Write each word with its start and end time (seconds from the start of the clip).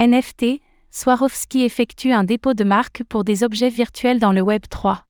NFT, 0.00 0.60
Swarovski 0.92 1.64
effectue 1.64 2.12
un 2.12 2.22
dépôt 2.22 2.54
de 2.54 2.62
marque 2.62 3.02
pour 3.08 3.24
des 3.24 3.42
objets 3.42 3.68
virtuels 3.68 4.20
dans 4.20 4.30
le 4.30 4.40
Web 4.40 4.62
3. 4.70 5.04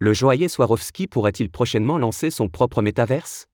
Le 0.00 0.12
joaillier 0.12 0.48
Swarovski 0.48 1.06
pourrait-il 1.06 1.48
prochainement 1.48 1.96
lancer 1.96 2.28
son 2.28 2.50
propre 2.50 2.82
métaverse? 2.82 3.46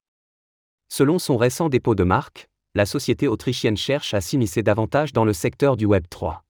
Selon 0.89 1.21
son 1.21 1.37
récent 1.37 1.69
dépôt 1.69 1.95
de 1.95 2.03
marque, 2.03 2.49
la 2.75 2.87
société 2.87 3.29
autrichienne 3.29 3.77
cherche 3.77 4.15
à 4.15 4.21
s'immiscer 4.21 4.65
davantage 4.65 5.13
dans 5.13 5.25
le 5.25 5.33
secteur 5.33 5.77
du 5.77 5.87
Web 5.87 6.07
3. 6.11 6.43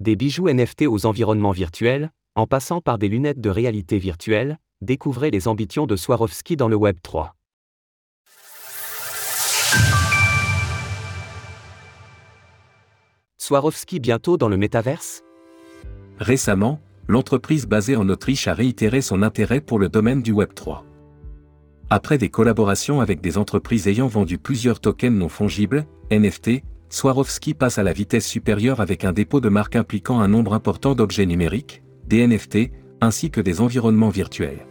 Des 0.00 0.16
bijoux 0.16 0.48
NFT 0.48 0.86
aux 0.86 1.04
environnements 1.04 1.52
virtuels, 1.52 2.10
en 2.34 2.46
passant 2.46 2.80
par 2.80 2.96
des 2.96 3.10
lunettes 3.10 3.42
de 3.42 3.50
réalité 3.50 3.98
virtuelle, 3.98 4.58
découvrez 4.80 5.30
les 5.30 5.48
ambitions 5.48 5.86
de 5.86 5.96
Swarovski 5.96 6.56
dans 6.56 6.68
le 6.68 6.76
Web 6.76 6.96
3. 7.02 7.35
Swarovski 13.46 14.00
bientôt 14.00 14.36
dans 14.36 14.48
le 14.48 14.56
métaverse? 14.56 15.22
Récemment, 16.18 16.80
l'entreprise 17.06 17.68
basée 17.68 17.94
en 17.94 18.08
Autriche 18.08 18.48
a 18.48 18.54
réitéré 18.54 19.00
son 19.00 19.22
intérêt 19.22 19.60
pour 19.60 19.78
le 19.78 19.88
domaine 19.88 20.20
du 20.20 20.34
Web3. 20.34 20.82
Après 21.88 22.18
des 22.18 22.28
collaborations 22.28 23.00
avec 23.00 23.20
des 23.20 23.38
entreprises 23.38 23.86
ayant 23.86 24.08
vendu 24.08 24.38
plusieurs 24.38 24.80
tokens 24.80 25.16
non 25.16 25.28
fongibles, 25.28 25.86
NFT, 26.10 26.62
Swarovski 26.88 27.54
passe 27.54 27.78
à 27.78 27.84
la 27.84 27.92
vitesse 27.92 28.26
supérieure 28.26 28.80
avec 28.80 29.04
un 29.04 29.12
dépôt 29.12 29.40
de 29.40 29.48
marque 29.48 29.76
impliquant 29.76 30.18
un 30.18 30.26
nombre 30.26 30.52
important 30.52 30.96
d'objets 30.96 31.24
numériques, 31.24 31.84
des 32.08 32.26
NFT, 32.26 32.72
ainsi 33.00 33.30
que 33.30 33.40
des 33.40 33.60
environnements 33.60 34.08
virtuels. 34.08 34.66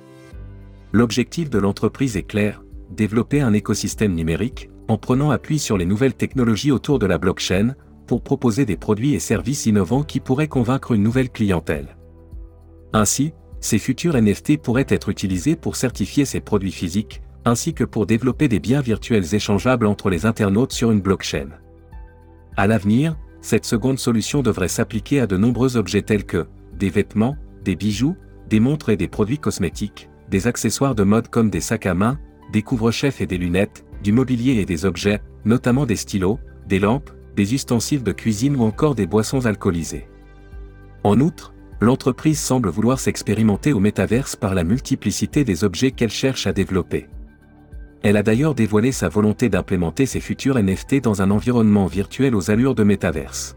L'objectif 0.91 1.49
de 1.49 1.59
l'entreprise 1.59 2.17
est 2.17 2.23
clair, 2.23 2.61
développer 2.89 3.39
un 3.39 3.53
écosystème 3.53 4.15
numérique, 4.15 4.69
en 4.89 4.97
prenant 4.97 5.31
appui 5.31 5.59
sur 5.59 5.77
les 5.77 5.85
nouvelles 5.85 6.13
technologies 6.13 6.73
autour 6.73 6.99
de 6.99 7.05
la 7.05 7.17
blockchain, 7.17 7.73
pour 8.05 8.21
proposer 8.21 8.65
des 8.65 8.77
produits 8.77 9.13
et 9.13 9.19
services 9.19 9.65
innovants 9.65 10.03
qui 10.03 10.19
pourraient 10.19 10.47
convaincre 10.47 10.91
une 10.91 11.03
nouvelle 11.03 11.29
clientèle. 11.29 11.95
Ainsi, 12.93 13.33
ces 13.59 13.79
futurs 13.79 14.15
NFT 14.21 14.57
pourraient 14.61 14.85
être 14.89 15.09
utilisés 15.09 15.55
pour 15.55 15.75
certifier 15.75 16.25
ces 16.25 16.39
produits 16.39 16.71
physiques, 16.71 17.21
ainsi 17.45 17.73
que 17.73 17.83
pour 17.83 18.05
développer 18.05 18.47
des 18.47 18.59
biens 18.59 18.81
virtuels 18.81 19.33
échangeables 19.33 19.85
entre 19.85 20.09
les 20.09 20.25
internautes 20.25 20.73
sur 20.73 20.91
une 20.91 21.01
blockchain. 21.01 21.49
À 22.57 22.67
l'avenir, 22.67 23.17
cette 23.41 23.65
seconde 23.65 23.99
solution 23.99 24.41
devrait 24.41 24.67
s'appliquer 24.67 25.19
à 25.19 25.27
de 25.27 25.37
nombreux 25.37 25.77
objets 25.77 26.01
tels 26.01 26.25
que 26.25 26.47
des 26.73 26.89
vêtements, 26.89 27.37
des 27.63 27.75
bijoux, 27.75 28.15
des 28.49 28.59
montres 28.59 28.89
et 28.89 28.97
des 28.97 29.07
produits 29.07 29.39
cosmétiques, 29.39 30.09
des 30.29 30.47
accessoires 30.47 30.95
de 30.95 31.03
mode 31.03 31.29
comme 31.29 31.49
des 31.49 31.61
sacs 31.61 31.85
à 31.85 31.93
main, 31.93 32.19
des 32.51 32.61
couvre-chefs 32.61 33.21
et 33.21 33.27
des 33.27 33.37
lunettes, 33.37 33.85
du 34.03 34.11
mobilier 34.11 34.53
et 34.53 34.65
des 34.65 34.85
objets, 34.85 35.21
notamment 35.45 35.85
des 35.85 35.95
stylos, 35.95 36.39
des 36.67 36.79
lampes, 36.79 37.11
des 37.35 37.53
ustensiles 37.53 38.03
de 38.03 38.11
cuisine 38.11 38.55
ou 38.55 38.63
encore 38.63 38.95
des 38.95 39.07
boissons 39.07 39.45
alcoolisées. 39.45 40.07
En 41.03 41.19
outre, 41.19 41.53
l'entreprise 41.81 42.39
semble 42.39 42.69
vouloir 42.69 42.99
s'expérimenter 42.99 43.73
au 43.73 43.79
métaverse 43.79 44.35
par 44.35 44.55
la 44.55 44.63
multiplicité 44.63 45.43
des 45.43 45.63
objets 45.63 45.91
qu'elle 45.91 46.09
cherche 46.09 46.47
à 46.47 46.53
développer. 46.53 47.07
Elle 48.01 48.17
a 48.17 48.23
d'ailleurs 48.23 48.55
dévoilé 48.55 48.91
sa 48.91 49.09
volonté 49.09 49.49
d'implémenter 49.49 50.05
ses 50.05 50.19
futurs 50.19 50.61
NFT 50.61 51.01
dans 51.01 51.21
un 51.21 51.31
environnement 51.31 51.87
virtuel 51.87 52.35
aux 52.35 52.51
allures 52.51 52.75
de 52.75 52.83
métaverse. 52.83 53.55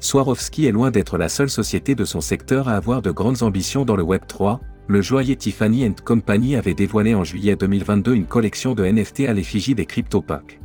Swarovski 0.00 0.66
est 0.66 0.72
loin 0.72 0.90
d'être 0.90 1.16
la 1.16 1.28
seule 1.28 1.48
société 1.48 1.94
de 1.94 2.04
son 2.04 2.20
secteur 2.20 2.68
à 2.68 2.72
avoir 2.74 3.00
de 3.00 3.10
grandes 3.10 3.42
ambitions 3.42 3.84
dans 3.84 3.96
le 3.96 4.02
Web 4.02 4.22
3, 4.26 4.60
le 4.86 5.00
joaillier 5.00 5.36
Tiffany 5.36 5.94
Company 6.04 6.56
avait 6.56 6.74
dévoilé 6.74 7.14
en 7.14 7.24
juillet 7.24 7.56
2022 7.56 8.14
une 8.14 8.26
collection 8.26 8.74
de 8.74 8.84
NFT 8.84 9.20
à 9.20 9.32
l'effigie 9.32 9.74
des 9.74 9.86
CryptoPunks. 9.86 10.60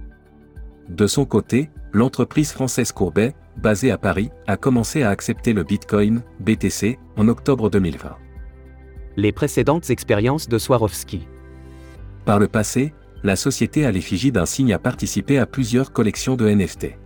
De 0.89 1.07
son 1.07 1.23
côté, 1.23 1.69
l'entreprise 1.93 2.51
française 2.51 2.91
Courbet, 2.91 3.33
basée 3.57 3.91
à 3.91 3.97
Paris, 3.97 4.29
a 4.47 4.57
commencé 4.57 5.03
à 5.03 5.09
accepter 5.09 5.53
le 5.53 5.63
Bitcoin, 5.63 6.21
BTC, 6.39 6.99
en 7.17 7.27
octobre 7.27 7.69
2020. 7.69 8.15
Les 9.17 9.31
précédentes 9.31 9.89
expériences 9.89 10.47
de 10.47 10.57
Swarovski. 10.57 11.27
Par 12.25 12.39
le 12.39 12.47
passé, 12.47 12.93
la 13.23 13.35
société 13.35 13.85
à 13.85 13.91
l'effigie 13.91 14.31
d'un 14.31 14.45
signe 14.45 14.73
a 14.73 14.79
participé 14.79 15.39
à 15.39 15.45
plusieurs 15.45 15.91
collections 15.91 16.35
de 16.35 16.47
NFT. 16.47 16.97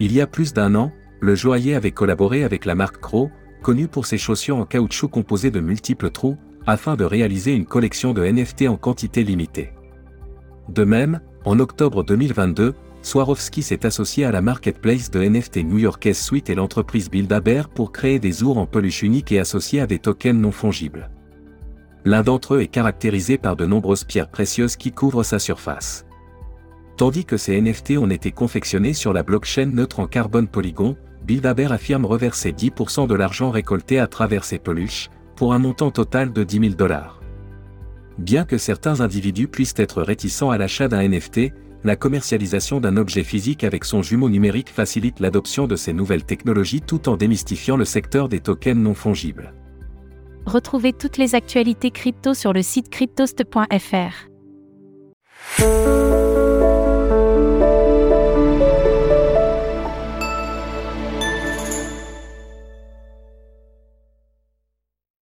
Il 0.00 0.12
y 0.12 0.20
a 0.20 0.26
plus 0.26 0.52
d'un 0.52 0.74
an, 0.74 0.92
le 1.20 1.34
joaillier 1.34 1.74
avait 1.74 1.92
collaboré 1.92 2.44
avec 2.44 2.64
la 2.64 2.74
marque 2.74 3.00
Crow, 3.00 3.30
connue 3.62 3.88
pour 3.88 4.06
ses 4.06 4.18
chaussures 4.18 4.56
en 4.56 4.66
caoutchouc 4.66 5.08
composées 5.08 5.50
de 5.50 5.60
multiples 5.60 6.10
trous, 6.10 6.36
afin 6.66 6.96
de 6.96 7.04
réaliser 7.04 7.52
une 7.54 7.64
collection 7.64 8.12
de 8.12 8.24
NFT 8.24 8.68
en 8.68 8.76
quantité 8.76 9.22
limitée. 9.22 9.72
De 10.68 10.84
même, 10.84 11.20
en 11.44 11.58
octobre 11.60 12.04
2022, 12.04 12.74
Swarovski 13.04 13.62
s'est 13.62 13.84
associé 13.84 14.24
à 14.24 14.32
la 14.32 14.40
marketplace 14.40 15.10
de 15.10 15.22
NFT 15.22 15.58
new-yorkaise 15.58 16.18
Suite 16.18 16.48
et 16.48 16.54
l'entreprise 16.54 17.10
Build-A-Bear 17.10 17.68
pour 17.68 17.92
créer 17.92 18.18
des 18.18 18.42
ours 18.42 18.56
en 18.56 18.64
peluche 18.64 19.02
unique 19.02 19.30
et 19.30 19.38
associés 19.38 19.82
à 19.82 19.86
des 19.86 19.98
tokens 19.98 20.40
non 20.40 20.50
fongibles. 20.50 21.10
L'un 22.06 22.22
d'entre 22.22 22.54
eux 22.54 22.62
est 22.62 22.68
caractérisé 22.68 23.36
par 23.36 23.56
de 23.56 23.66
nombreuses 23.66 24.04
pierres 24.04 24.30
précieuses 24.30 24.76
qui 24.76 24.90
couvrent 24.90 25.22
sa 25.22 25.38
surface. 25.38 26.06
Tandis 26.96 27.26
que 27.26 27.36
ces 27.36 27.60
NFT 27.60 27.98
ont 27.98 28.08
été 28.08 28.32
confectionnés 28.32 28.94
sur 28.94 29.12
la 29.12 29.22
blockchain 29.22 29.66
neutre 29.66 30.00
en 30.00 30.06
carbone 30.06 30.48
polygon, 30.48 30.96
Build-A-Bear 31.26 31.72
affirme 31.72 32.06
reverser 32.06 32.52
10% 32.52 33.06
de 33.06 33.14
l'argent 33.14 33.50
récolté 33.50 33.98
à 33.98 34.06
travers 34.06 34.44
ces 34.44 34.58
peluches, 34.58 35.10
pour 35.36 35.52
un 35.52 35.58
montant 35.58 35.90
total 35.90 36.32
de 36.32 36.42
10 36.42 36.60
000 36.60 36.74
dollars. 36.74 37.20
Bien 38.16 38.46
que 38.46 38.56
certains 38.56 39.02
individus 39.02 39.48
puissent 39.48 39.74
être 39.76 40.00
réticents 40.00 40.50
à 40.50 40.56
l'achat 40.56 40.88
d'un 40.88 41.06
NFT, 41.06 41.52
la 41.84 41.96
commercialisation 41.96 42.80
d'un 42.80 42.96
objet 42.96 43.22
physique 43.22 43.62
avec 43.62 43.84
son 43.84 44.02
jumeau 44.02 44.30
numérique 44.30 44.70
facilite 44.70 45.20
l'adoption 45.20 45.66
de 45.66 45.76
ces 45.76 45.92
nouvelles 45.92 46.24
technologies 46.24 46.80
tout 46.80 47.08
en 47.08 47.16
démystifiant 47.16 47.76
le 47.76 47.84
secteur 47.84 48.28
des 48.28 48.40
tokens 48.40 48.82
non 48.82 48.94
fongibles. 48.94 49.54
Retrouvez 50.46 50.92
toutes 50.92 51.18
les 51.18 51.34
actualités 51.34 51.90
crypto 51.90 52.34
sur 52.34 52.52
le 52.52 52.62
site 52.62 52.88
cryptost.fr. 52.90 54.28